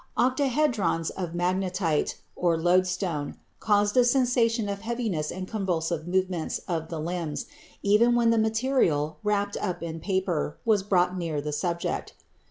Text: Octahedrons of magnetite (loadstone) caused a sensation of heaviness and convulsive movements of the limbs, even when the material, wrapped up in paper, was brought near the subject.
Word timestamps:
Octahedrons 0.17 1.11
of 1.11 1.35
magnetite 1.35 2.15
(loadstone) 2.35 3.35
caused 3.59 3.95
a 3.95 4.03
sensation 4.03 4.67
of 4.67 4.81
heaviness 4.81 5.29
and 5.31 5.47
convulsive 5.47 6.07
movements 6.07 6.57
of 6.67 6.87
the 6.89 6.99
limbs, 6.99 7.45
even 7.83 8.15
when 8.15 8.31
the 8.31 8.39
material, 8.39 9.19
wrapped 9.23 9.57
up 9.57 9.83
in 9.83 9.99
paper, 9.99 10.57
was 10.65 10.81
brought 10.81 11.15
near 11.15 11.39
the 11.39 11.53
subject. 11.53 12.13